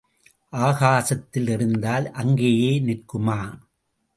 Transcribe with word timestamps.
ஆகாசத்தில் 0.53 1.47
எறிந்தால் 1.47 2.07
அங்கேயே 2.13 2.71
நிற்குமா? 2.79 3.39